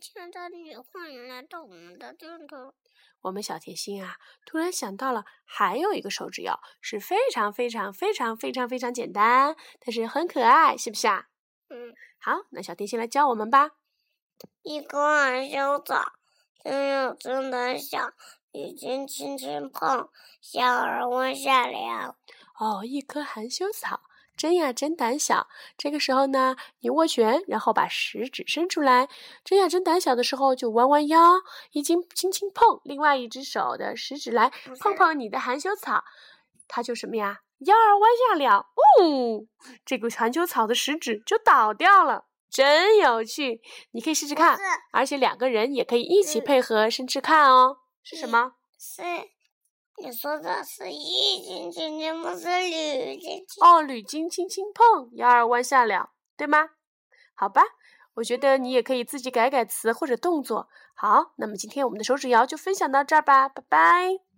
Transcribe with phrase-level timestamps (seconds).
[0.00, 2.56] 年轻的你，欢迎来到我们的电台。
[3.20, 11.26] 我们小甜心啊，突然想到了，还有一个手指谣是非常非常非常非常非常简单，但是很可爱，是不是啊？
[11.68, 13.72] 嗯，好，那小甜心来教我们吧。
[14.62, 16.14] 一颗含羞草，
[16.64, 18.12] 真有真胆小，
[18.52, 20.08] 雨经轻轻碰，
[20.40, 22.16] 小儿问下了。
[22.58, 24.00] 哦，一颗含羞草。
[24.40, 25.48] 真呀，真胆小。
[25.76, 29.06] 这个时候呢，你握拳，然后把食指伸出来。
[29.44, 34.50] 真呀，真胆小的时候，就弯弯腰，一轻轻轻碰另外一只手的食指来
[34.80, 36.04] 碰碰你的含羞草，
[36.66, 37.40] 它就什么呀？
[37.58, 38.64] 腰儿弯下了，
[39.02, 39.46] 呜，
[39.84, 43.60] 这个含羞草的食指就倒掉了，真有趣。
[43.90, 44.58] 你可以试试看，
[44.90, 47.76] 而且两个人也可以一起配合伸直看哦。
[48.02, 48.52] 是什么？
[48.78, 49.02] 是。
[49.98, 56.70] 你说的是一斤轻轻不是铝斤哦，铝斤轻轻碰，幺儿弯下了，对吗？
[57.34, 57.62] 好吧，
[58.14, 60.68] 我觉得你也可以自己改改词或者动作。
[60.94, 64.29] 好，那么今天我们的手指谣就分享到这儿吧，拜拜。